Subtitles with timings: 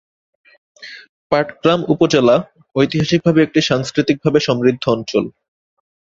[1.31, 2.35] পাটগ্রাম উপজেলা
[2.75, 5.25] ঐতিহাসিক ভাবে একটি সাংস্কৃতিক ভাবে সমৃদ্ধ অঞ্চল।